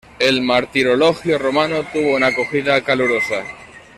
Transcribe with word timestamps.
El 0.17 0.41
Martirologio 0.41 1.37
Romano 1.37 1.85
tuvo 1.93 2.15
una 2.15 2.25
acogida 2.29 2.81
calurosa. 2.83 3.43